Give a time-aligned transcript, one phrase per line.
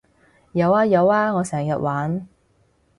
[0.53, 2.27] 有呀有呀我成日玩